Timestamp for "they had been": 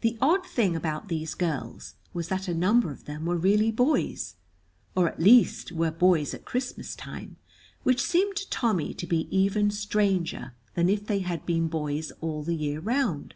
11.06-11.68